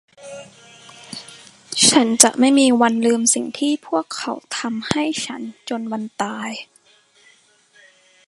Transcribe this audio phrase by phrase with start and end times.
[1.89, 6.49] ฉันจะไม่มีวันลืมสิ่งที่พวกเขาทำให้ฉันจนวันตาย